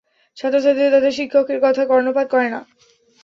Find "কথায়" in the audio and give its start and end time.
1.63-1.87